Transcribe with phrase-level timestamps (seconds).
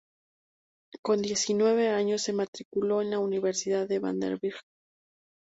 [1.03, 4.57] Con diecinueve años se matriculó en la Universidad de Vanderbilt.